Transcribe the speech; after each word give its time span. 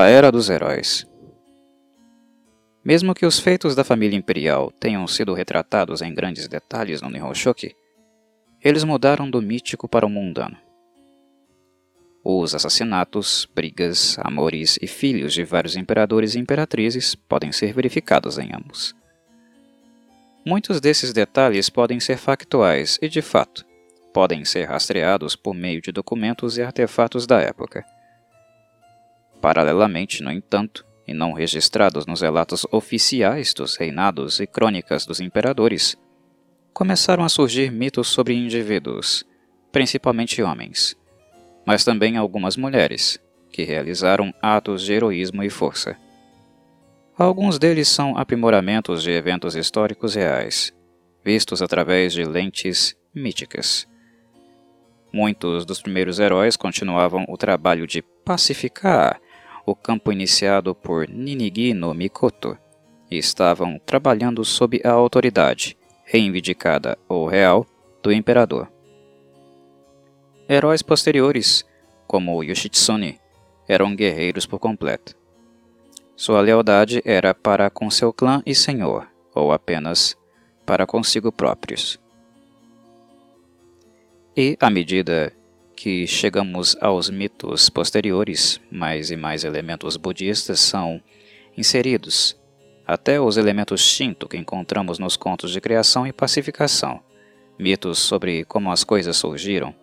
A 0.00 0.08
Era 0.08 0.32
dos 0.32 0.48
Heróis 0.48 1.06
Mesmo 2.82 3.12
que 3.12 3.26
os 3.26 3.38
feitos 3.38 3.74
da 3.74 3.84
família 3.84 4.16
imperial 4.16 4.72
tenham 4.80 5.06
sido 5.06 5.34
retratados 5.34 6.00
em 6.00 6.14
grandes 6.14 6.48
detalhes 6.48 7.02
no 7.02 7.10
Nihonshoki, 7.10 7.76
eles 8.64 8.82
mudaram 8.82 9.30
do 9.30 9.42
mítico 9.42 9.86
para 9.86 10.06
o 10.06 10.08
mundano. 10.08 10.56
Os 12.24 12.54
assassinatos, 12.54 13.46
brigas, 13.54 14.16
amores 14.20 14.78
e 14.80 14.86
filhos 14.86 15.34
de 15.34 15.44
vários 15.44 15.76
imperadores 15.76 16.34
e 16.34 16.38
imperatrizes 16.38 17.14
podem 17.14 17.52
ser 17.52 17.74
verificados 17.74 18.38
em 18.38 18.54
ambos. 18.54 18.94
Muitos 20.46 20.80
desses 20.80 21.12
detalhes 21.12 21.68
podem 21.68 22.00
ser 22.00 22.16
factuais 22.16 22.98
e, 23.02 23.08
de 23.10 23.20
fato, 23.20 23.66
podem 24.14 24.46
ser 24.46 24.64
rastreados 24.64 25.36
por 25.36 25.52
meio 25.52 25.82
de 25.82 25.92
documentos 25.92 26.56
e 26.56 26.62
artefatos 26.62 27.26
da 27.26 27.38
época. 27.38 27.84
Paralelamente, 29.40 30.22
no 30.22 30.30
entanto, 30.30 30.84
e 31.06 31.14
não 31.14 31.32
registrados 31.32 32.06
nos 32.06 32.20
relatos 32.20 32.66
oficiais 32.70 33.52
dos 33.52 33.76
reinados 33.76 34.38
e 34.38 34.46
crônicas 34.46 35.04
dos 35.04 35.18
imperadores, 35.18 35.96
começaram 36.72 37.24
a 37.24 37.28
surgir 37.28 37.72
mitos 37.72 38.08
sobre 38.08 38.34
indivíduos, 38.34 39.24
principalmente 39.72 40.42
homens, 40.42 40.96
mas 41.66 41.84
também 41.84 42.16
algumas 42.16 42.56
mulheres, 42.56 43.18
que 43.50 43.64
realizaram 43.64 44.32
atos 44.40 44.82
de 44.82 44.92
heroísmo 44.92 45.42
e 45.42 45.50
força. 45.50 45.96
Alguns 47.18 47.58
deles 47.58 47.88
são 47.88 48.16
aprimoramentos 48.16 49.02
de 49.02 49.10
eventos 49.10 49.56
históricos 49.56 50.14
reais, 50.14 50.72
vistos 51.24 51.60
através 51.60 52.12
de 52.12 52.24
lentes 52.24 52.96
míticas. 53.14 53.86
Muitos 55.12 55.66
dos 55.66 55.82
primeiros 55.82 56.20
heróis 56.20 56.56
continuavam 56.56 57.24
o 57.28 57.36
trabalho 57.36 57.86
de 57.86 58.00
pacificar 58.24 59.20
o 59.70 59.74
campo 59.76 60.10
iniciado 60.10 60.74
por 60.74 61.08
Ninigi 61.08 61.72
no 61.72 61.94
Mikoto 61.94 62.58
estavam 63.08 63.78
trabalhando 63.86 64.44
sob 64.44 64.80
a 64.84 64.90
autoridade, 64.90 65.78
reivindicada 66.04 66.98
ou 67.08 67.26
real, 67.26 67.64
do 68.02 68.12
imperador. 68.12 68.68
Heróis 70.48 70.82
posteriores, 70.82 71.64
como 72.08 72.42
Yoshitsune, 72.42 73.20
eram 73.68 73.94
guerreiros 73.94 74.44
por 74.44 74.58
completo. 74.58 75.14
Sua 76.16 76.40
lealdade 76.40 77.00
era 77.04 77.32
para 77.32 77.70
com 77.70 77.88
seu 77.88 78.12
clã 78.12 78.42
e 78.44 78.56
senhor, 78.56 79.06
ou 79.32 79.52
apenas 79.52 80.16
para 80.66 80.84
consigo 80.84 81.30
próprios. 81.30 82.00
E, 84.36 84.56
à 84.60 84.68
medida 84.68 85.32
que 85.82 86.06
chegamos 86.06 86.76
aos 86.78 87.08
mitos 87.08 87.70
posteriores, 87.70 88.60
mais 88.70 89.10
e 89.10 89.16
mais 89.16 89.44
elementos 89.44 89.96
budistas 89.96 90.60
são 90.60 91.00
inseridos, 91.56 92.38
até 92.86 93.18
os 93.18 93.38
elementos 93.38 93.80
Shinto 93.80 94.28
que 94.28 94.36
encontramos 94.36 94.98
nos 94.98 95.16
contos 95.16 95.50
de 95.50 95.58
criação 95.58 96.06
e 96.06 96.12
pacificação, 96.12 97.00
mitos 97.58 97.98
sobre 97.98 98.44
como 98.44 98.70
as 98.70 98.84
coisas 98.84 99.16
surgiram, 99.16 99.74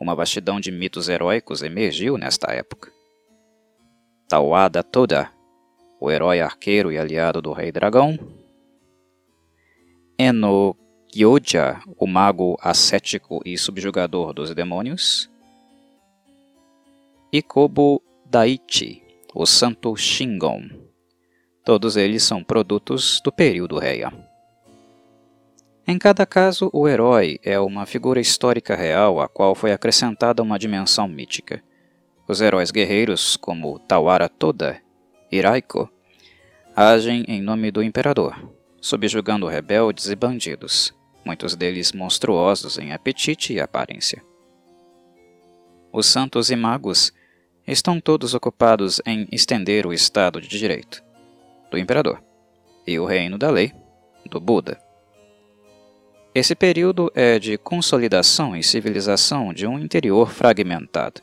Uma 0.00 0.14
vastidão 0.14 0.60
de 0.60 0.70
mitos 0.70 1.08
heróicos 1.08 1.62
emergiu 1.62 2.16
nesta 2.16 2.52
época. 2.52 2.92
Tawada 4.28 4.80
Toda, 4.82 5.30
o 6.00 6.10
herói 6.10 6.40
arqueiro 6.40 6.90
e 6.90 6.96
aliado 6.98 7.42
do 7.42 7.52
Rei 7.52 7.70
Dragão. 7.70 8.18
Eno 10.18 10.74
Gyoja, 11.14 11.80
o 11.96 12.06
mago 12.06 12.56
ascético 12.60 13.40
e 13.44 13.58
subjugador 13.58 14.32
dos 14.32 14.54
demônios. 14.54 15.30
E 17.32 17.42
Kobo 17.42 18.02
Daichi, 18.26 19.03
o 19.36 19.44
Santo 19.46 19.96
Shingon. 19.96 20.62
Todos 21.64 21.96
eles 21.96 22.22
são 22.22 22.44
produtos 22.44 23.20
do 23.24 23.32
período 23.32 23.82
Heian. 23.82 24.12
Em 25.84 25.98
cada 25.98 26.24
caso, 26.24 26.70
o 26.72 26.86
herói 26.86 27.40
é 27.42 27.58
uma 27.58 27.84
figura 27.84 28.20
histórica 28.20 28.76
real 28.76 29.20
a 29.20 29.26
qual 29.26 29.56
foi 29.56 29.72
acrescentada 29.72 30.40
uma 30.40 30.56
dimensão 30.56 31.08
mítica. 31.08 31.60
Os 32.28 32.40
heróis 32.40 32.70
guerreiros, 32.70 33.36
como 33.36 33.80
Tawara 33.80 34.28
Toda 34.28 34.80
e 35.32 35.40
Raiko, 35.40 35.90
agem 36.76 37.24
em 37.26 37.42
nome 37.42 37.72
do 37.72 37.82
imperador, 37.82 38.38
subjugando 38.80 39.48
rebeldes 39.48 40.06
e 40.06 40.14
bandidos, 40.14 40.94
muitos 41.24 41.56
deles 41.56 41.92
monstruosos 41.92 42.78
em 42.78 42.92
apetite 42.92 43.52
e 43.52 43.60
aparência. 43.60 44.22
Os 45.92 46.06
santos 46.06 46.50
e 46.50 46.56
magos 46.56 47.12
estão 47.66 48.00
todos 48.00 48.34
ocupados 48.34 49.00
em 49.06 49.26
estender 49.32 49.86
o 49.86 49.92
Estado 49.92 50.40
de 50.40 50.48
Direito 50.48 51.02
do 51.70 51.78
Imperador 51.78 52.22
e 52.86 52.98
o 52.98 53.06
reino 53.06 53.38
da 53.38 53.50
lei 53.50 53.72
do 54.30 54.38
Buda. 54.38 54.78
Esse 56.34 56.54
período 56.54 57.10
é 57.14 57.38
de 57.38 57.56
consolidação 57.56 58.56
e 58.56 58.62
civilização 58.62 59.52
de 59.52 59.66
um 59.66 59.78
interior 59.78 60.30
fragmentado. 60.30 61.20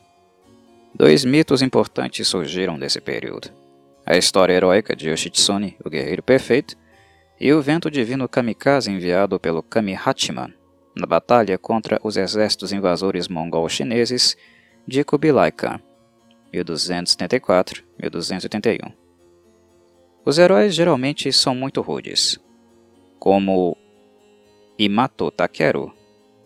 Dois 0.94 1.24
mitos 1.24 1.62
importantes 1.62 2.26
surgiram 2.26 2.78
desse 2.78 3.00
período: 3.00 3.50
a 4.04 4.16
história 4.16 4.54
heróica 4.54 4.96
de 4.96 5.08
Yoshitsune, 5.08 5.76
o 5.84 5.90
guerreiro 5.90 6.22
perfeito, 6.22 6.76
e 7.38 7.52
o 7.52 7.62
vento 7.62 7.90
divino 7.90 8.28
kamikaze 8.28 8.90
enviado 8.90 9.38
pelo 9.38 9.62
Kami 9.62 9.94
Hachiman 9.94 10.52
na 10.94 11.06
batalha 11.06 11.56
contra 11.56 11.98
os 12.02 12.16
exércitos 12.16 12.72
invasores 12.72 13.26
mongol-chineses 13.28 14.36
de 14.86 15.02
Kubilai 15.04 15.50
Khan 15.50 15.80
1274-1281. 16.52 18.92
Os 20.24 20.38
heróis 20.38 20.74
geralmente 20.74 21.32
são 21.32 21.54
muito 21.54 21.80
rudes. 21.80 22.38
Como 23.18 23.76
Imato 24.78 25.30
Takeru, 25.30 25.92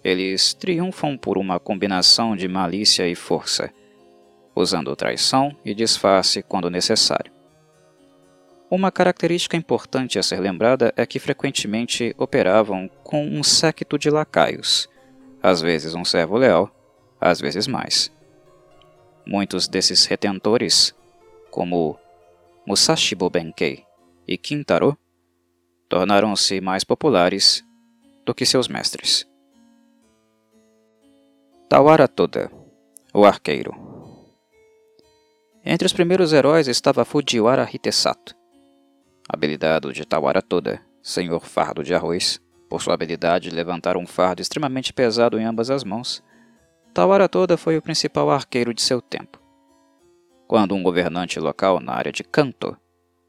eles 0.02 0.54
triunfam 0.54 1.16
por 1.16 1.36
uma 1.36 1.58
combinação 1.58 2.36
de 2.36 2.48
malícia 2.48 3.08
e 3.08 3.14
força, 3.14 3.72
usando 4.54 4.96
traição 4.96 5.54
e 5.64 5.74
disfarce 5.74 6.42
quando 6.42 6.70
necessário. 6.70 7.32
Uma 8.70 8.90
característica 8.90 9.56
importante 9.56 10.18
a 10.18 10.22
ser 10.22 10.40
lembrada 10.40 10.92
é 10.96 11.06
que 11.06 11.20
frequentemente 11.20 12.14
operavam 12.18 12.90
com 13.04 13.24
um 13.24 13.42
séquito 13.42 13.98
de 13.98 14.10
lacaios, 14.10 14.88
às 15.42 15.60
vezes 15.60 15.94
um 15.94 16.04
servo 16.04 16.36
leal, 16.36 16.70
às 17.20 17.40
vezes 17.40 17.66
mais. 17.66 18.12
Muitos 19.26 19.66
desses 19.66 20.06
retentores, 20.06 20.94
como 21.50 21.98
Musashibo 22.64 23.28
Benkei 23.28 23.84
e 24.26 24.38
Kintaro, 24.38 24.96
tornaram-se 25.88 26.60
mais 26.60 26.84
populares 26.84 27.64
do 28.24 28.34
que 28.34 28.46
seus 28.46 28.68
mestres. 28.68 29.26
Tawara 31.68 32.06
Toda, 32.06 32.50
o 33.12 33.24
arqueiro. 33.24 33.74
Entre 35.64 35.86
os 35.86 35.92
primeiros 35.92 36.32
heróis 36.32 36.68
estava 36.68 37.04
Fujiwara 37.04 37.68
Hitesato, 37.72 38.36
habilidade 39.28 39.92
de 39.92 40.04
Tawara 40.04 40.40
Toda, 40.40 40.80
senhor 41.02 41.44
fardo 41.44 41.82
de 41.82 41.92
arroz, 41.92 42.40
por 42.68 42.80
sua 42.80 42.94
habilidade 42.94 43.50
de 43.50 43.56
levantar 43.56 43.96
um 43.96 44.06
fardo 44.06 44.40
extremamente 44.40 44.92
pesado 44.92 45.38
em 45.38 45.44
ambas 45.44 45.70
as 45.70 45.82
mãos, 45.82 46.22
Tawara 46.96 47.28
Toda 47.28 47.58
foi 47.58 47.76
o 47.76 47.82
principal 47.82 48.30
arqueiro 48.30 48.72
de 48.72 48.80
seu 48.80 49.02
tempo. 49.02 49.38
Quando 50.48 50.74
um 50.74 50.82
governante 50.82 51.38
local 51.38 51.78
na 51.78 51.92
área 51.92 52.10
de 52.10 52.24
Kanto, 52.24 52.74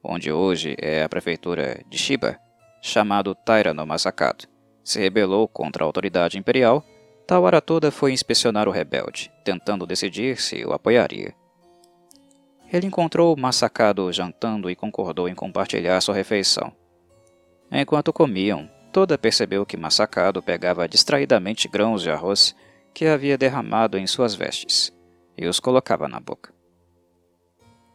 onde 0.02 0.32
hoje 0.32 0.74
é 0.80 1.04
a 1.04 1.10
prefeitura 1.10 1.84
de 1.90 1.98
Shiba, 1.98 2.40
chamado 2.82 3.36
Taira 3.36 3.74
no 3.74 3.86
Masakado, 3.86 4.46
se 4.86 5.02
rebelou 5.02 5.50
contra 5.50 5.84
a 5.84 5.86
autoridade 5.86 6.38
imperial, 6.38 6.82
Tawara 7.28 7.60
Toda 7.60 7.92
foi 7.92 8.14
inspecionar 8.14 8.70
o 8.70 8.72
rebelde, 8.72 9.30
tentando 9.44 9.86
decidir 9.86 10.40
se 10.40 10.64
o 10.64 10.72
apoiaria. 10.72 11.36
Ele 12.72 12.88
encontrou 12.88 13.36
Masakado 13.36 14.10
jantando 14.14 14.70
e 14.70 14.78
concordou 14.78 15.28
em 15.28 15.36
compartilhar 15.36 16.00
sua 16.00 16.16
refeição. 16.16 16.72
Enquanto 17.70 18.14
comiam, 18.14 18.72
Toda 18.94 19.18
percebeu 19.18 19.66
que 19.66 19.76
Masakado 19.76 20.42
pegava 20.42 20.88
distraidamente 20.88 21.68
grãos 21.68 22.02
de 22.02 22.10
arroz 22.10 22.56
que 22.98 23.06
havia 23.06 23.38
derramado 23.38 23.96
em 23.96 24.08
suas 24.08 24.34
vestes, 24.34 24.92
e 25.38 25.46
os 25.46 25.60
colocava 25.60 26.08
na 26.08 26.20
boca. 26.20 26.52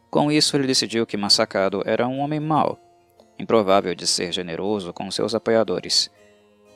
Com 0.09 0.31
isso, 0.31 0.55
ele 0.55 0.65
decidiu 0.65 1.05
que 1.05 1.17
Massacado 1.17 1.83
era 1.85 2.07
um 2.07 2.19
homem 2.19 2.39
mau, 2.39 2.79
improvável 3.37 3.93
de 3.93 4.07
ser 4.07 4.31
generoso 4.31 4.93
com 4.93 5.11
seus 5.11 5.35
apoiadores, 5.35 6.09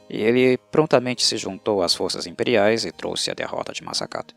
e 0.10 0.22
ele 0.22 0.58
prontamente 0.58 1.26
se 1.26 1.38
juntou 1.38 1.82
às 1.82 1.96
forças 1.96 2.28
imperiais 2.28 2.84
e 2.84 2.92
trouxe 2.92 3.32
a 3.32 3.34
derrota 3.34 3.72
de 3.72 3.82
Masakata. 3.82 4.36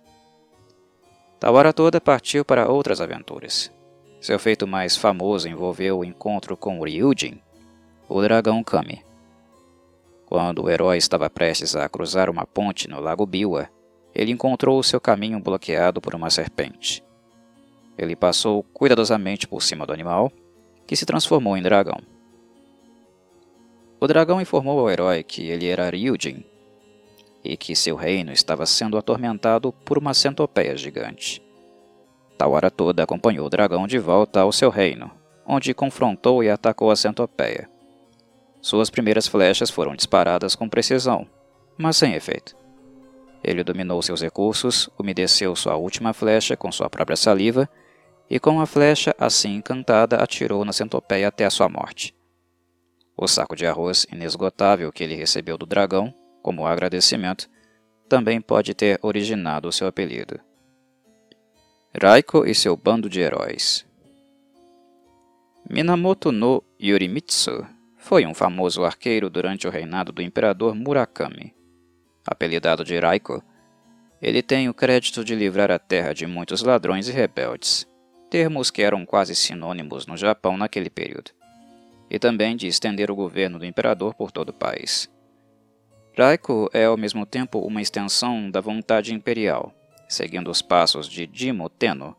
Tawara 1.41 1.73
toda 1.73 2.01
partiu 2.01 2.45
para 2.45 2.71
outras 2.71 3.01
aventuras. 3.01 3.73
Seu 4.21 4.39
feito 4.39 4.69
mais 4.69 4.97
famoso 4.97 5.49
envolveu 5.49 5.99
o 5.99 6.05
encontro 6.05 6.57
com 6.57 6.81
Ryujin, 6.81 7.43
o 8.09 8.23
dragão 8.23 8.63
Kami. 8.63 9.05
Quando 10.27 10.63
o 10.63 10.71
herói 10.71 10.97
estava 10.97 11.29
prestes 11.29 11.75
a 11.75 11.89
cruzar 11.89 12.31
uma 12.31 12.47
ponte 12.47 12.89
no 12.89 13.01
lago 13.01 13.27
Biwa, 13.27 13.69
ele 14.15 14.33
encontrou 14.33 14.83
seu 14.83 15.01
caminho 15.01 15.41
bloqueado 15.41 16.01
por 16.01 16.15
uma 16.15 16.31
serpente. 16.31 17.03
Ele 17.97 18.17
passou 18.17 18.63
cuidadosamente 18.73 19.47
por 19.47 19.63
cima 19.63 19.87
do 19.87 19.93
animal, 19.93 20.33
que 20.87 20.97
se 20.97 21.07
transformou 21.07 21.57
em 21.57 21.63
dragão. 21.63 22.01
O 24.01 24.07
dragão 24.07 24.41
informou 24.41 24.81
ao 24.81 24.91
herói 24.91 25.23
que 25.23 25.49
ele 25.49 25.67
era 25.67 25.91
Ryujin 25.91 26.45
e 27.45 27.57
que 27.57 27.77
seu 27.77 27.97
reino 27.97 28.33
estava 28.33 28.67
sendo 28.67 28.97
atormentado 28.97 29.73
por 29.85 29.99
uma 29.99 30.15
centopeia 30.15 30.77
gigante. 30.77 31.43
Tawara 32.37 32.71
toda 32.71 33.03
acompanhou 33.03 33.47
o 33.47 33.51
dragão 33.51 33.87
de 33.87 33.99
volta 33.99 34.41
ao 34.41 34.53
seu 34.53 34.71
reino, 34.71 35.11
onde 35.47 35.75
confrontou 35.75 36.43
e 36.43 36.49
atacou 36.49 36.91
a 36.91 36.97
centopeia. 36.97 37.69
Suas 38.63 38.89
primeiras 38.89 39.27
flechas 39.27 39.71
foram 39.71 39.95
disparadas 39.95 40.55
com 40.55 40.69
precisão, 40.69 41.27
mas 41.77 41.97
sem 41.97 42.15
efeito. 42.15 42.60
Ele 43.43 43.65
dominou 43.65 44.03
seus 44.03 44.21
recursos, 44.21 44.89
umedeceu 44.99 45.55
sua 45.57 45.77
última 45.77 46.13
flecha 46.13 46.57
com 46.57 46.71
sua 46.71 46.91
própria 46.91 47.17
saliva 47.17 47.69
e, 48.29 48.39
com 48.39 48.61
a 48.61 48.67
flecha 48.67 49.15
assim 49.19 49.57
encantada, 49.57 50.17
atirou 50.17 50.65
na 50.65 50.73
centopeia 50.73 51.29
até 51.29 51.45
a 51.45 51.51
sua 51.51 51.69
morte. 51.69 52.15
O 53.17 53.27
saco 53.27 53.57
de 53.57 53.67
arroz 53.67 54.07
inesgotável 54.13 54.93
que 54.93 55.05
ele 55.05 55.15
recebeu 55.15 55.59
do 55.59 55.67
dragão, 55.67 56.15
como 56.43 56.67
agradecimento, 56.67 57.49
também 58.09 58.41
pode 58.41 58.75
ter 58.75 58.99
originado 59.03 59.69
o 59.69 59.73
seu 59.73 59.87
apelido. 59.87 60.41
Raiko 62.01 62.47
e 62.47 62.55
seu 62.55 62.77
bando 62.77 63.09
de 63.09 63.21
heróis 63.21 63.85
Minamoto 65.69 66.33
no 66.33 66.65
Yorimitsu 66.83 67.65
foi 67.97 68.27
um 68.27 68.35
famoso 68.35 68.85
arqueiro 68.85 69.31
durante 69.31 69.69
o 69.69 69.71
reinado 69.71 70.11
do 70.11 70.21
imperador 70.21 70.75
Murakami. 70.75 71.55
Apelidado 72.27 72.85
de 72.85 72.99
Raiko, 72.99 73.43
ele 74.21 74.43
tem 74.43 74.69
o 74.69 74.75
crédito 74.75 75.25
de 75.25 75.35
livrar 75.35 75.71
a 75.71 75.79
terra 75.79 76.13
de 76.13 76.27
muitos 76.27 76.63
ladrões 76.63 77.09
e 77.09 77.13
rebeldes, 77.13 77.87
termos 78.29 78.71
que 78.71 78.83
eram 78.83 79.07
quase 79.07 79.35
sinônimos 79.35 80.07
no 80.07 80.17
Japão 80.17 80.57
naquele 80.57 80.91
período 80.91 81.31
e 82.11 82.19
também 82.19 82.57
de 82.57 82.67
estender 82.67 83.11
o 83.11 83.15
governo 83.15 83.59
do 83.59 83.65
imperador 83.65 84.15
por 84.15 84.33
todo 84.33 84.49
o 84.49 84.55
país. 84.55 85.09
Raiko 86.19 86.69
é 86.75 86.85
ao 86.85 86.97
mesmo 86.97 87.25
tempo 87.25 87.61
uma 87.61 87.81
extensão 87.81 88.51
da 88.51 88.61
vontade 88.61 89.15
imperial, 89.15 89.73
seguindo 90.09 90.51
os 90.51 90.61
passos 90.61 91.09
de 91.09 91.31
Jimo 91.33 91.71
Tenno, 91.71 92.17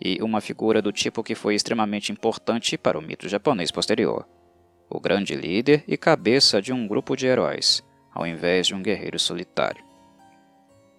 e 0.00 0.20
uma 0.22 0.40
figura 0.40 0.82
do 0.82 0.92
tipo 0.92 1.22
que 1.22 1.34
foi 1.34 1.54
extremamente 1.54 2.12
importante 2.12 2.76
para 2.76 2.98
o 2.98 3.02
mito 3.02 3.28
japonês 3.28 3.70
posterior, 3.70 4.26
o 4.90 5.00
grande 5.00 5.34
líder 5.34 5.84
e 5.86 5.96
cabeça 5.96 6.60
de 6.60 6.72
um 6.72 6.86
grupo 6.86 7.16
de 7.16 7.26
heróis, 7.26 7.82
ao 8.12 8.26
invés 8.26 8.66
de 8.66 8.74
um 8.74 8.82
guerreiro 8.82 9.18
solitário. 9.18 9.84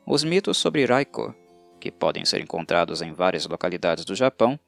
Os 0.06 0.24
mitos 0.24 0.58
sobre 0.58 0.86
Raiko, 0.86 1.34
que 1.80 1.92
podem 1.92 2.26
ser 2.26 2.42
encontrados 2.42 3.02
em 3.02 3.14
várias 3.14 3.46
localidades 3.46 4.04
do 4.06 4.16
Japão, 4.16 4.60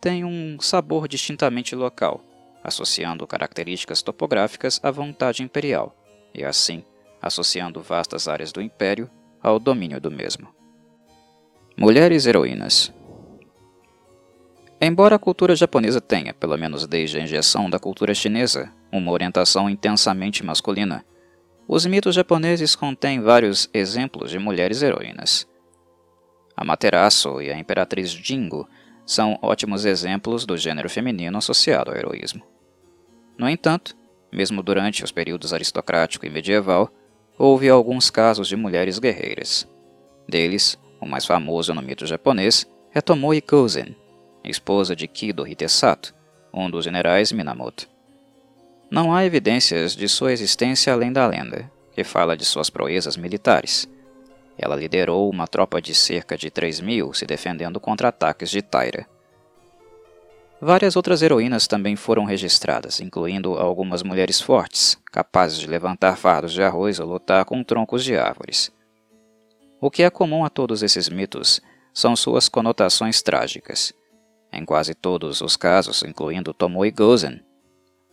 têm 0.00 0.24
um 0.24 0.58
sabor 0.60 1.08
distintamente 1.08 1.74
local, 1.74 2.22
associando 2.62 3.26
características 3.26 4.02
topográficas 4.02 4.80
à 4.82 4.90
vontade 4.90 5.42
imperial, 5.42 5.96
e 6.34 6.44
assim 6.44 6.84
associando 7.20 7.80
vastas 7.80 8.28
áreas 8.28 8.52
do 8.52 8.60
império 8.60 9.10
ao 9.42 9.58
domínio 9.58 10.00
do 10.00 10.10
mesmo. 10.10 10.48
Mulheres 11.76 12.26
heroínas 12.26 12.92
Embora 14.80 15.16
a 15.16 15.18
cultura 15.18 15.56
japonesa 15.56 16.00
tenha, 16.00 16.34
pelo 16.34 16.58
menos 16.58 16.86
desde 16.86 17.18
a 17.18 17.22
injeção 17.22 17.70
da 17.70 17.78
cultura 17.78 18.12
chinesa, 18.12 18.70
uma 18.92 19.10
orientação 19.10 19.70
intensamente 19.70 20.44
masculina, 20.44 21.02
os 21.66 21.86
mitos 21.86 22.14
japoneses 22.14 22.76
contêm 22.76 23.20
vários 23.20 23.68
exemplos 23.72 24.30
de 24.30 24.38
mulheres 24.38 24.82
heroínas. 24.82 25.48
A 26.56 26.64
Materaço 26.64 27.40
e 27.40 27.50
a 27.50 27.58
Imperatriz 27.58 28.10
Jingo 28.10 28.68
são 29.06 29.38
ótimos 29.42 29.84
exemplos 29.84 30.46
do 30.46 30.56
gênero 30.56 30.88
feminino 30.88 31.38
associado 31.38 31.90
ao 31.90 31.96
heroísmo. 31.96 32.42
No 33.36 33.48
entanto, 33.48 33.96
mesmo 34.32 34.62
durante 34.62 35.02
os 35.02 35.10
períodos 35.10 35.52
aristocrático 35.52 36.26
e 36.26 36.30
medieval, 36.30 36.90
houve 37.38 37.68
alguns 37.68 38.10
casos 38.10 38.46
de 38.46 38.56
mulheres 38.56 38.98
guerreiras. 38.98 39.68
Deles, 40.28 40.78
o 41.00 41.06
mais 41.06 41.26
famoso 41.26 41.74
no 41.74 41.82
mito 41.82 42.06
japonês 42.06 42.66
é 42.94 43.00
Tomoe 43.00 43.40
Kouzen, 43.40 43.96
esposa 44.44 44.94
de 44.94 45.08
Kido 45.08 45.46
Hitesato, 45.46 46.14
um 46.52 46.70
dos 46.70 46.84
generais 46.84 47.32
Minamoto. 47.32 47.88
Não 48.90 49.14
há 49.14 49.24
evidências 49.24 49.94
de 49.96 50.08
sua 50.08 50.32
existência 50.32 50.92
além 50.92 51.12
da 51.12 51.26
lenda, 51.26 51.70
que 51.92 52.04
fala 52.04 52.36
de 52.36 52.44
suas 52.44 52.70
proezas 52.70 53.16
militares. 53.16 53.88
Ela 54.56 54.76
liderou 54.76 55.28
uma 55.30 55.46
tropa 55.46 55.80
de 55.80 55.94
cerca 55.94 56.36
de 56.36 56.50
3 56.50 56.80
mil 56.80 57.12
se 57.12 57.26
defendendo 57.26 57.80
contra 57.80 58.08
ataques 58.08 58.50
de 58.50 58.62
Taira. 58.62 59.06
Várias 60.60 60.96
outras 60.96 61.20
heroínas 61.20 61.66
também 61.66 61.96
foram 61.96 62.24
registradas, 62.24 63.00
incluindo 63.00 63.54
algumas 63.54 64.02
mulheres 64.02 64.40
fortes, 64.40 64.96
capazes 65.12 65.58
de 65.58 65.66
levantar 65.66 66.16
fardos 66.16 66.52
de 66.52 66.62
arroz 66.62 66.98
ou 67.00 67.06
lutar 67.06 67.44
com 67.44 67.62
troncos 67.62 68.02
de 68.02 68.16
árvores. 68.16 68.72
O 69.80 69.90
que 69.90 70.02
é 70.02 70.08
comum 70.08 70.44
a 70.44 70.48
todos 70.48 70.82
esses 70.82 71.08
mitos 71.08 71.60
são 71.92 72.16
suas 72.16 72.48
conotações 72.48 73.20
trágicas. 73.20 73.92
Em 74.50 74.64
quase 74.64 74.94
todos 74.94 75.40
os 75.40 75.56
casos, 75.56 76.02
incluindo 76.02 76.54
Tomoe 76.54 76.90
Gozen, 76.90 77.43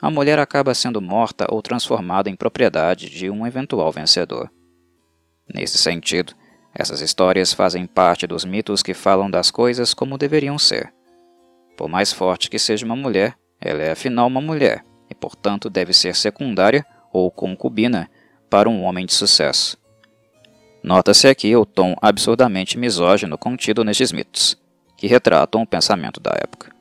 a 0.01 0.09
mulher 0.09 0.39
acaba 0.39 0.73
sendo 0.73 1.01
morta 1.01 1.45
ou 1.49 1.61
transformada 1.61 2.29
em 2.29 2.35
propriedade 2.35 3.09
de 3.09 3.29
um 3.29 3.45
eventual 3.45 3.91
vencedor. 3.91 4.49
Nesse 5.53 5.77
sentido, 5.77 6.33
essas 6.73 7.01
histórias 7.01 7.53
fazem 7.53 7.85
parte 7.85 8.25
dos 8.25 8.43
mitos 8.43 8.81
que 8.81 8.93
falam 8.93 9.29
das 9.29 9.51
coisas 9.51 9.93
como 9.93 10.17
deveriam 10.17 10.57
ser 10.57 10.91
por 11.81 11.89
mais 11.89 12.13
forte 12.13 12.47
que 12.47 12.59
seja 12.59 12.85
uma 12.85 12.95
mulher, 12.95 13.35
ela 13.59 13.81
é 13.81 13.89
afinal 13.89 14.27
uma 14.27 14.39
mulher 14.39 14.83
e, 15.09 15.15
portanto, 15.15 15.67
deve 15.67 15.93
ser 15.93 16.15
secundária 16.15 16.85
ou 17.11 17.31
concubina 17.31 18.07
para 18.51 18.69
um 18.69 18.83
homem 18.83 19.03
de 19.03 19.15
sucesso. 19.15 19.79
Nota-se 20.83 21.27
aqui 21.27 21.55
o 21.55 21.65
tom 21.65 21.95
absurdamente 21.99 22.77
misógino 22.77 23.35
contido 23.35 23.83
nestes 23.83 24.11
mitos, 24.11 24.55
que 24.95 25.07
retratam 25.07 25.63
o 25.63 25.65
pensamento 25.65 26.19
da 26.19 26.29
época. 26.39 26.71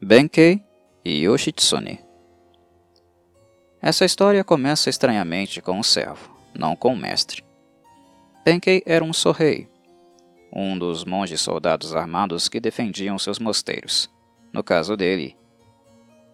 Benkei 0.00 0.62
e 1.04 1.26
Yoshitsune 1.26 2.00
Essa 3.82 4.04
história 4.04 4.44
começa 4.44 4.88
estranhamente 4.88 5.60
com 5.60 5.78
um 5.78 5.82
servo, 5.82 6.30
não 6.54 6.76
com 6.76 6.92
um 6.92 6.96
mestre. 6.96 7.44
Benkei 8.44 8.82
era 8.86 9.04
um 9.04 9.12
sorrei, 9.12 9.68
um 10.52 10.78
dos 10.78 11.04
monges 11.04 11.40
soldados 11.40 11.94
armados 11.94 12.48
que 12.48 12.60
defendiam 12.60 13.18
seus 13.18 13.38
mosteiros 13.38 14.08
no 14.52 14.62
caso 14.62 14.96
dele, 14.96 15.34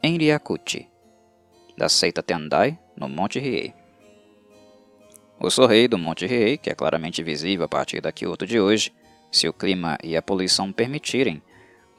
em 0.03 0.19
Ryakuchi, 0.19 0.89
da 1.77 1.89
seita 1.89 2.23
Tendai, 2.23 2.77
no 2.97 3.09
Monte 3.09 3.39
Riei. 3.39 3.73
O 5.39 5.49
Sorrei 5.51 5.87
do 5.87 5.97
Monte 5.97 6.27
Riei, 6.27 6.59
que 6.59 6.69
é 6.69 6.75
claramente 6.75 7.23
visível 7.23 7.65
a 7.65 7.69
partir 7.69 8.01
da 8.01 8.11
Kyoto 8.11 8.45
de 8.45 8.59
hoje, 8.59 8.93
se 9.31 9.49
o 9.49 9.53
clima 9.53 9.97
e 10.03 10.17
a 10.17 10.23
poluição 10.23 10.73
permitirem, 10.73 11.41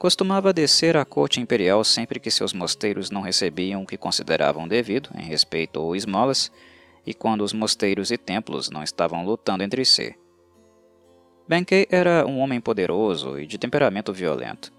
costumava 0.00 0.50
descer 0.50 0.96
à 0.96 1.04
corte 1.04 1.42
imperial 1.42 1.84
sempre 1.84 2.18
que 2.18 2.30
seus 2.30 2.54
mosteiros 2.54 3.10
não 3.10 3.20
recebiam 3.20 3.82
o 3.82 3.86
que 3.86 3.98
consideravam 3.98 4.66
devido 4.66 5.10
em 5.14 5.22
respeito 5.22 5.78
ou 5.78 5.94
esmolas, 5.94 6.50
e 7.06 7.12
quando 7.12 7.42
os 7.42 7.52
mosteiros 7.52 8.10
e 8.10 8.16
templos 8.16 8.70
não 8.70 8.82
estavam 8.82 9.26
lutando 9.26 9.62
entre 9.62 9.84
si. 9.84 10.16
Benkei 11.46 11.86
era 11.90 12.26
um 12.26 12.38
homem 12.38 12.62
poderoso 12.62 13.38
e 13.38 13.46
de 13.46 13.58
temperamento 13.58 14.10
violento. 14.10 14.72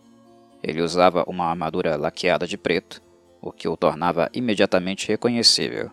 Ele 0.63 0.82
usava 0.82 1.24
uma 1.28 1.46
armadura 1.46 1.96
laqueada 1.98 2.48
de 2.48 2.58
preto, 2.58 3.00
o 3.40 3.51
que 3.51 3.68
o 3.68 3.78
tornava 3.78 4.28
imediatamente 4.34 5.08
reconhecível. 5.08 5.92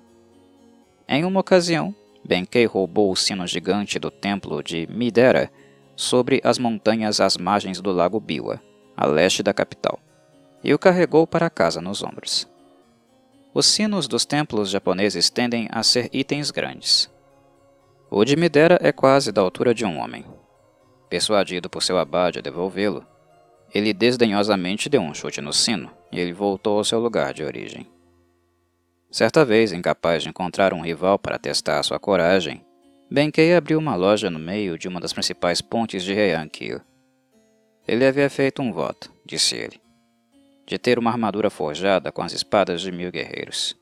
Em 1.07 1.23
uma 1.27 1.41
ocasião, 1.41 1.95
Benkei 2.25 2.65
roubou 2.65 3.13
o 3.13 3.17
sino 3.17 3.47
gigante 3.47 3.99
do 3.99 4.11
templo 4.11 4.63
de 4.63 4.87
Midera 4.87 5.53
sobre 5.95 6.41
as 6.43 6.59
montanhas 6.59 7.21
às 7.21 7.37
margens 7.37 7.79
do 7.83 7.93
lago 7.93 8.19
Biwa, 8.19 8.63
a 8.99 9.07
leste 9.07 9.45
da 9.45 9.55
capital, 9.55 10.01
e 10.65 10.75
o 10.75 10.79
carregou 10.79 11.25
para 11.25 11.49
casa 11.49 11.81
nos 11.81 12.03
ombros. 12.03 12.49
Os 13.55 13.65
sinos 13.67 14.09
dos 14.09 14.27
templos 14.27 14.71
japoneses 14.71 15.31
tendem 15.31 15.69
a 15.71 15.85
ser 15.85 16.11
itens 16.13 16.51
grandes. 16.51 17.09
O 18.11 18.25
de 18.25 18.35
Midera 18.35 18.77
é 18.83 18.91
quase 18.91 19.31
da 19.31 19.41
altura 19.41 19.73
de 19.73 19.85
um 19.85 19.99
homem. 19.99 20.25
Persuadido 21.09 21.71
por 21.71 21.81
seu 21.81 21.97
abade 21.97 22.41
a 22.41 22.43
devolvê-lo, 22.43 23.07
ele 23.73 23.93
desdenhosamente 23.93 24.89
deu 24.89 25.01
um 25.01 25.15
chute 25.15 25.41
no 25.41 25.53
sino 25.53 25.91
e 26.11 26.19
ele 26.19 26.33
voltou 26.33 26.79
ao 26.79 26.85
seu 26.85 26.99
lugar 26.99 27.33
de 27.33 27.45
origem. 27.45 27.87
Certa 29.13 29.45
vez, 29.45 29.73
incapaz 29.73 30.25
de 30.25 30.29
encontrar 30.29 30.75
um 30.75 30.81
rival 30.81 31.21
para 31.21 31.39
testar 31.39 31.83
sua 31.85 32.01
coragem, 32.01 32.65
Benkei 33.09 33.55
abriu 33.55 33.79
uma 33.79 33.95
loja 33.95 34.29
no 34.29 34.41
meio 34.41 34.77
de 34.77 34.89
uma 34.89 35.01
das 35.01 35.13
principais 35.13 35.63
pontes 35.63 36.03
de 36.03 36.13
Heian-kyo. 36.13 36.83
Ele 37.89 38.05
havia 38.05 38.29
feito 38.29 38.61
um 38.61 38.71
voto, 38.71 39.11
disse 39.25 39.57
ele, 39.57 39.81
de 40.67 40.77
ter 40.77 40.99
uma 40.99 41.11
armadura 41.11 41.49
forjada 41.49 42.13
com 42.13 42.21
as 42.21 42.35
espadas 42.35 42.83
de 42.83 42.93
mil 42.93 43.11
guerreiros. 43.11 43.75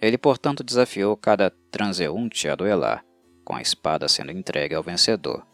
Ele, 0.00 0.16
portanto, 0.16 0.64
desafiou 0.64 1.14
cada 1.14 1.50
transeunte 1.70 2.48
a 2.48 2.54
duelar, 2.54 3.04
com 3.44 3.54
a 3.54 3.60
espada 3.60 4.08
sendo 4.08 4.32
entregue 4.32 4.74
ao 4.74 4.82
vencedor. 4.82 5.46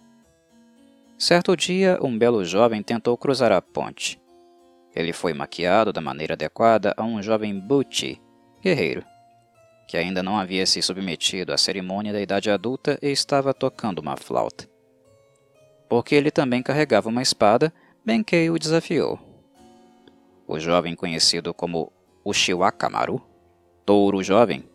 Certo 1.18 1.56
dia, 1.56 1.98
um 2.00 2.16
belo 2.16 2.44
jovem 2.44 2.80
tentou 2.80 3.16
cruzar 3.18 3.50
a 3.50 3.60
ponte. 3.60 4.20
Ele 4.94 5.12
foi 5.12 5.34
maquiado 5.34 5.92
da 5.92 6.00
maneira 6.00 6.34
adequada 6.34 6.94
a 6.96 7.02
um 7.02 7.20
jovem 7.20 7.58
Buchi, 7.58 8.22
guerreiro, 8.62 9.04
que 9.88 9.96
ainda 9.96 10.22
não 10.22 10.38
havia 10.38 10.64
se 10.64 10.80
submetido 10.80 11.52
à 11.52 11.58
cerimônia 11.58 12.12
da 12.12 12.20
idade 12.20 12.52
adulta 12.52 12.96
e 13.02 13.10
estava 13.10 13.52
tocando 13.52 13.98
uma 13.98 14.16
flauta. 14.16 14.72
Porque 15.94 16.16
ele 16.16 16.32
também 16.32 16.60
carregava 16.60 17.08
uma 17.08 17.22
espada, 17.22 17.72
Benkei 18.04 18.50
o 18.50 18.58
desafiou. 18.58 19.16
O 20.44 20.58
jovem 20.58 20.96
conhecido 20.96 21.54
como 21.54 21.92
Ushiwakamaru, 22.24 23.22
Touro 23.86 24.20
Jovem, 24.20 24.68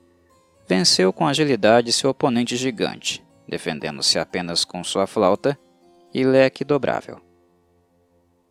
venceu 0.66 1.12
com 1.12 1.28
agilidade 1.28 1.92
seu 1.92 2.12
oponente 2.12 2.56
gigante, 2.56 3.22
defendendo-se 3.46 4.18
apenas 4.18 4.64
com 4.64 4.82
sua 4.82 5.06
flauta 5.06 5.60
e 6.14 6.24
leque 6.24 6.64
dobrável. 6.64 7.20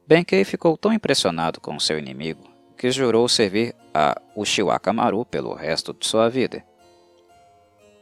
Benkei 0.07 0.45
ficou 0.45 0.77
tão 0.77 0.93
impressionado 0.93 1.63
com 1.63 1.81
seu 1.81 1.99
inimigo 1.99 2.45
que 2.77 2.91
jurou 2.91 3.27
servir 3.31 3.75
a 3.95 4.21
Ushiwaka 4.37 4.93
Maru 4.93 5.25
pelo 5.25 5.55
resto 5.55 5.95
de 5.95 6.07
sua 6.07 6.29
vida. 6.29 6.63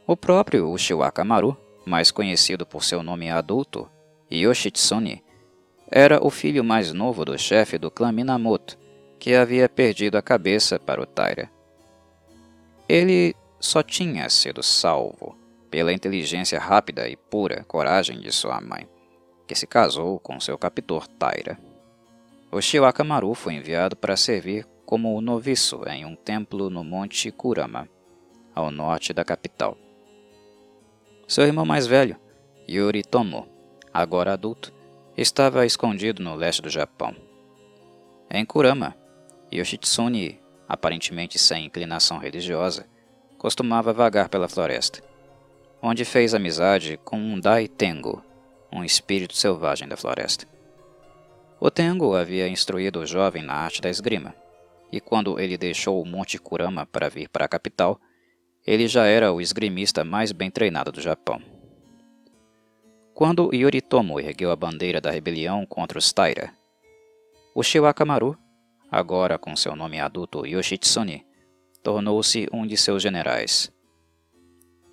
O 0.05 0.17
próprio 0.17 0.69
Ushiwaka 0.69 1.23
Maru, 1.23 1.55
mais 1.85 2.11
conhecido 2.11 2.65
por 2.65 2.83
seu 2.83 3.01
nome 3.01 3.29
adulto, 3.31 3.89
Yoshitsune, 4.31 5.23
era 5.89 6.25
o 6.25 6.29
filho 6.29 6.63
mais 6.63 6.91
novo 6.91 7.23
do 7.23 7.37
chefe 7.37 7.77
do 7.77 7.89
clã 7.89 8.11
Minamoto, 8.11 8.77
que 9.19 9.33
havia 9.33 9.69
perdido 9.69 10.17
a 10.17 10.21
cabeça 10.21 10.77
para 10.77 11.01
o 11.01 11.05
Taira. 11.05 11.49
Ele 12.89 13.33
só 13.59 13.81
tinha 13.81 14.29
sido 14.29 14.61
salvo 14.61 15.37
pela 15.71 15.93
inteligência 15.93 16.59
rápida 16.59 17.07
e 17.07 17.15
pura 17.15 17.63
coragem 17.65 18.19
de 18.19 18.31
sua 18.31 18.59
mãe, 18.61 18.87
que 19.47 19.55
se 19.55 19.65
casou 19.65 20.19
com 20.19 20.39
seu 20.39 20.57
captor 20.57 21.07
Taira. 21.07 21.57
Oshiwaka 22.51 23.03
Maru 23.03 23.33
foi 23.33 23.53
enviado 23.53 23.95
para 23.95 24.15
servir 24.17 24.65
como 24.85 25.19
noviço 25.21 25.81
em 25.87 26.05
um 26.05 26.15
templo 26.15 26.69
no 26.69 26.83
Monte 26.83 27.31
Kurama, 27.31 27.89
ao 28.55 28.71
norte 28.71 29.13
da 29.13 29.23
capital. 29.23 29.77
Seu 31.27 31.45
irmão 31.45 31.65
mais 31.65 31.85
velho, 31.85 32.17
Yoritomo, 32.69 33.47
agora 33.93 34.33
adulto, 34.33 34.73
estava 35.15 35.65
escondido 35.65 36.21
no 36.21 36.35
leste 36.35 36.61
do 36.61 36.69
Japão. 36.69 37.15
Em 38.29 38.45
Kurama, 38.45 38.95
Yoshitsune, 39.51 40.39
aparentemente 40.67 41.39
sem 41.39 41.65
inclinação 41.65 42.17
religiosa, 42.17 42.85
costumava 43.37 43.93
vagar 43.93 44.29
pela 44.29 44.49
floresta, 44.49 45.01
onde 45.81 46.03
fez 46.03 46.33
amizade 46.33 46.99
com 47.03 47.17
um 47.17 47.39
Dai 47.39 47.67
Tengo, 47.67 48.23
um 48.71 48.83
espírito 48.83 49.35
selvagem 49.35 49.87
da 49.87 49.95
floresta. 49.95 50.45
O 51.59 51.71
Tengo 51.71 52.15
havia 52.15 52.47
instruído 52.47 52.99
o 52.99 53.05
jovem 53.05 53.41
na 53.41 53.53
arte 53.53 53.81
da 53.81 53.89
esgrima, 53.89 54.35
e 54.91 54.99
quando 54.99 55.39
ele 55.39 55.57
deixou 55.57 56.01
o 56.01 56.05
Monte 56.05 56.37
Kurama 56.37 56.85
para 56.85 57.09
vir 57.09 57.29
para 57.29 57.45
a 57.45 57.49
capital, 57.49 57.99
ele 58.65 58.87
já 58.87 59.05
era 59.05 59.31
o 59.31 59.39
esgrimista 59.39 60.03
mais 60.03 60.31
bem 60.31 60.51
treinado 60.51 60.91
do 60.91 61.01
Japão. 61.01 61.41
Quando 63.17 63.49
Yoritomo 63.51 64.19
ergueu 64.19 64.51
a 64.51 64.55
bandeira 64.55 65.01
da 65.01 65.09
rebelião 65.09 65.65
contra 65.65 65.97
os 65.97 66.13
Taira, 66.13 66.53
o 67.55 67.63
Shiwakamaru, 67.63 68.37
agora 68.91 69.39
com 69.39 69.55
seu 69.55 69.75
nome 69.75 69.99
adulto 69.99 70.45
Yoshitsune, 70.45 71.25
tornou-se 71.81 72.47
um 72.53 72.67
de 72.67 72.77
seus 72.77 73.01
generais. 73.01 73.71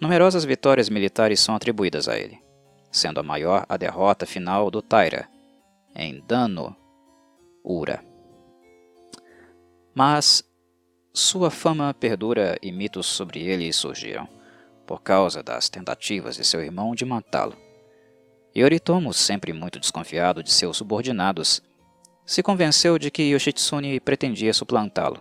Numerosas 0.00 0.42
vitórias 0.42 0.88
militares 0.88 1.38
são 1.38 1.54
atribuídas 1.54 2.08
a 2.08 2.18
ele, 2.18 2.40
sendo 2.90 3.20
a 3.20 3.22
maior 3.22 3.66
a 3.68 3.76
derrota 3.76 4.24
final 4.24 4.70
do 4.70 4.80
Taira, 4.80 5.28
em 5.94 6.18
Dano 6.26 6.74
Ura. 7.62 8.02
Mas 9.94 10.42
sua 11.12 11.50
fama 11.50 11.92
perdura 11.92 12.56
e 12.62 12.72
mitos 12.72 13.04
sobre 13.04 13.42
ele 13.42 13.70
surgiram, 13.70 14.26
por 14.86 15.02
causa 15.02 15.42
das 15.42 15.68
tentativas 15.68 16.36
de 16.36 16.44
seu 16.46 16.62
irmão 16.62 16.94
de 16.94 17.04
matá-lo. 17.04 17.63
Yoritomo, 18.56 19.12
sempre 19.12 19.52
muito 19.52 19.80
desconfiado 19.80 20.42
de 20.42 20.52
seus 20.52 20.76
subordinados, 20.76 21.60
se 22.24 22.42
convenceu 22.42 22.98
de 22.98 23.10
que 23.10 23.22
Yoshitsune 23.22 23.98
pretendia 23.98 24.54
suplantá-lo. 24.54 25.20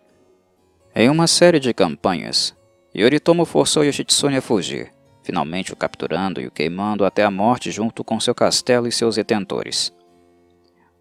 Em 0.96 1.10
uma 1.10 1.26
série 1.26 1.60
de 1.60 1.74
campanhas, 1.74 2.56
Yoritomo 2.96 3.44
forçou 3.44 3.84
Yoshitsune 3.84 4.38
a 4.38 4.42
fugir, 4.42 4.94
finalmente 5.24 5.74
o 5.74 5.76
capturando 5.76 6.40
e 6.40 6.46
o 6.46 6.52
queimando 6.52 7.04
até 7.04 7.24
a 7.24 7.32
morte 7.32 7.72
junto 7.72 8.04
com 8.04 8.20
seu 8.20 8.36
castelo 8.36 8.88
e 8.88 8.92
seus 8.92 9.16
detentores. 9.16 9.92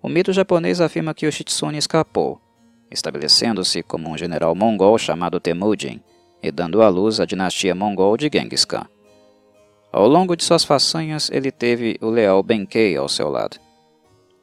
O 0.02 0.08
mito 0.08 0.32
japonês 0.32 0.80
afirma 0.80 1.12
que 1.12 1.26
Yoshitsune 1.26 1.76
escapou, 1.76 2.40
estabelecendo-se 2.90 3.82
como 3.82 4.08
um 4.08 4.16
general 4.16 4.54
mongol 4.54 4.96
chamado 4.96 5.38
Temujin 5.38 6.00
e 6.42 6.50
dando 6.50 6.82
à 6.82 6.88
luz 6.88 7.20
a 7.20 7.26
dinastia 7.26 7.74
mongol 7.74 8.16
de 8.16 8.30
Genghis 8.32 8.64
Khan. 8.64 8.86
Ao 9.92 10.08
longo 10.08 10.34
de 10.34 10.42
suas 10.42 10.64
façanhas, 10.64 11.30
ele 11.30 11.50
teve 11.50 11.98
o 12.00 12.08
leal 12.08 12.42
Benkei 12.42 12.96
ao 12.96 13.10
seu 13.10 13.28
lado. 13.28 13.58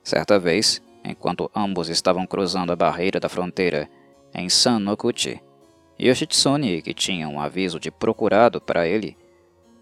Certa 0.04 0.38
vez, 0.38 0.80
enquanto 1.04 1.50
ambos 1.56 1.90
estavam 1.90 2.28
cruzando 2.28 2.72
a 2.72 2.76
barreira 2.76 3.20
da 3.20 3.28
fronteira 3.28 3.90
em 4.32 4.48
San 4.48 4.78
Nokuchi, 4.78 5.42
Yoshitsune, 6.00 6.84
que 6.84 6.94
tinha 6.94 7.28
um 7.28 7.42
aviso 7.42 7.80
de 7.80 7.90
procurado 7.90 8.62
para 8.62 8.88
ele, 8.88 9.18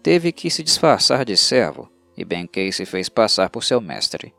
teve 0.02 0.32
que 0.32 0.50
se 0.50 0.62
disfarçar 0.62 1.22
de 1.24 1.36
servo 1.36 1.88
e 2.16 2.24
Benkei 2.24 2.72
se 2.72 2.86
fez 2.86 3.10
passar 3.10 3.50
por 3.50 3.62
seu 3.62 3.78
mestre. 3.78 4.32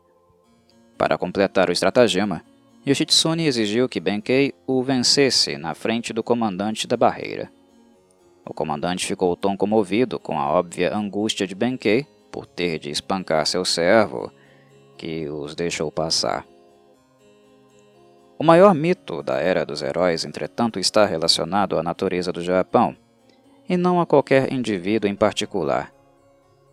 Para 0.98 1.16
completar 1.16 1.70
o 1.70 1.72
estratagema, 1.72 2.42
Yoshitsune 2.84 3.46
exigiu 3.46 3.88
que 3.88 4.00
Benkei 4.00 4.52
o 4.66 4.82
vencesse 4.82 5.56
na 5.56 5.74
frente 5.74 6.12
do 6.12 6.24
comandante 6.24 6.88
da 6.88 6.96
barreira. 6.96 7.50
O 8.50 8.52
comandante 8.52 9.06
ficou 9.06 9.36
tão 9.36 9.56
comovido 9.56 10.18
com 10.18 10.36
a 10.36 10.50
óbvia 10.50 10.92
angústia 10.92 11.46
de 11.46 11.54
Benkei 11.54 12.04
por 12.32 12.46
ter 12.46 12.80
de 12.80 12.90
espancar 12.90 13.46
seu 13.46 13.64
servo 13.64 14.28
que 14.98 15.28
os 15.28 15.54
deixou 15.54 15.88
passar. 15.92 16.44
O 18.36 18.42
maior 18.42 18.74
mito 18.74 19.22
da 19.22 19.38
Era 19.38 19.64
dos 19.64 19.82
Heróis, 19.82 20.24
entretanto, 20.24 20.80
está 20.80 21.06
relacionado 21.06 21.78
à 21.78 21.82
natureza 21.84 22.32
do 22.32 22.42
Japão, 22.42 22.96
e 23.68 23.76
não 23.76 24.00
a 24.00 24.06
qualquer 24.06 24.52
indivíduo 24.52 25.08
em 25.08 25.14
particular. 25.14 25.92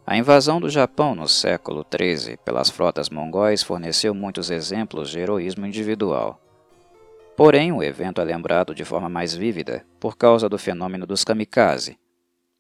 A 0.04 0.18
invasão 0.18 0.60
do 0.60 0.72
Japão 0.72 1.14
no 1.14 1.28
século 1.28 1.86
XIII 1.96 2.38
pelas 2.38 2.72
frotas 2.72 3.08
mongóis 3.08 3.62
forneceu 3.62 4.16
muitos 4.16 4.50
exemplos 4.50 5.12
de 5.12 5.20
heroísmo 5.20 5.68
individual. 5.68 6.42
Porém, 7.38 7.72
o 7.72 7.84
evento 7.84 8.20
é 8.20 8.24
lembrado 8.24 8.74
de 8.74 8.84
forma 8.84 9.08
mais 9.08 9.36
vívida 9.36 9.86
por 10.00 10.18
causa 10.18 10.50
do 10.50 10.58
fenômeno 10.58 11.06
dos 11.06 11.24
kamikaze, 11.24 12.00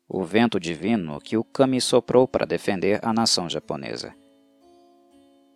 o 0.07 0.23
vento 0.23 0.59
divino 0.59 1.19
que 1.19 1.35
o 1.35 1.43
kami 1.43 1.81
soprou 1.81 2.27
para 2.27 2.45
defender 2.45 2.99
a 3.01 3.11
nação 3.11 3.49
japonesa. 3.49 4.13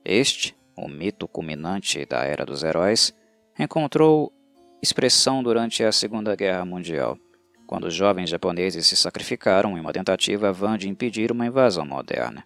Este, 0.03 0.57
o 0.75 0.87
mito 0.87 1.27
culminante 1.27 2.03
da 2.03 2.23
Era 2.23 2.43
dos 2.43 2.63
Heróis, 2.63 3.13
encontrou 3.59 4.33
expressão 4.81 5.43
durante 5.43 5.83
a 5.83 5.91
Segunda 5.91 6.35
Guerra 6.35 6.65
Mundial 6.65 7.15
quando 7.67 7.85
os 7.85 7.93
jovens 7.93 8.29
japoneses 8.29 8.85
se 8.87 8.97
sacrificaram 8.97 9.77
em 9.77 9.79
uma 9.79 9.93
tentativa 9.93 10.51
vã 10.51 10.77
de 10.77 10.89
impedir 10.89 11.31
uma 11.31 11.45
invasão 11.45 11.85
moderna. 11.85 12.43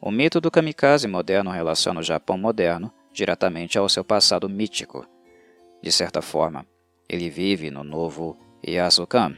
O 0.00 0.10
mito 0.10 0.40
do 0.40 0.50
kamikaze 0.50 1.06
moderno 1.06 1.50
relaciona 1.50 2.00
o 2.00 2.02
Japão 2.02 2.36
moderno 2.36 2.90
diretamente 3.12 3.78
ao 3.78 3.88
seu 3.88 4.02
passado 4.02 4.48
mítico. 4.48 5.06
De 5.82 5.92
certa 5.92 6.20
forma, 6.20 6.66
ele 7.08 7.30
vive 7.30 7.70
no 7.70 7.84
novo 7.84 8.36
Yasukan, 8.66 9.36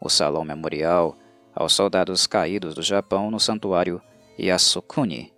o 0.00 0.08
salão 0.08 0.44
memorial 0.44 1.16
aos 1.54 1.72
soldados 1.72 2.26
caídos 2.26 2.74
do 2.74 2.82
Japão 2.82 3.30
no 3.30 3.40
santuário 3.40 4.00
Yasukuni, 4.38 5.32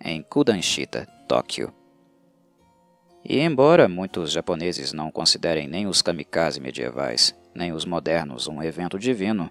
em 0.00 0.22
Kudanshita, 0.22 1.06
Tóquio. 1.26 1.72
E 3.24 3.40
embora 3.40 3.88
muitos 3.88 4.30
japoneses 4.30 4.92
não 4.92 5.10
considerem 5.10 5.66
nem 5.66 5.86
os 5.86 6.00
kamikaze 6.00 6.60
medievais 6.60 7.34
nem 7.56 7.72
os 7.72 7.84
modernos 7.84 8.46
um 8.46 8.62
evento 8.62 8.98
divino, 8.98 9.50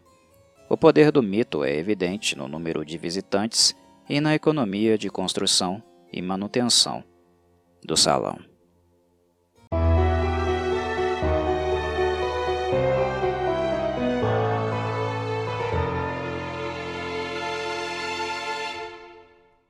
o 0.69 0.77
poder 0.77 1.11
do 1.11 1.21
mito 1.21 1.63
é 1.63 1.75
evidente 1.75 2.37
no 2.37 2.47
número 2.47 2.85
de 2.85 2.97
visitantes 2.97 3.75
e 4.07 4.21
na 4.21 4.35
economia 4.35 4.97
de 4.97 5.09
construção 5.09 5.81
e 6.13 6.21
manutenção 6.21 7.03
do 7.83 7.97
salão. 7.97 8.39